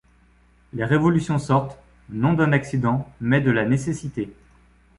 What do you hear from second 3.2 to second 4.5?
de la nécessité.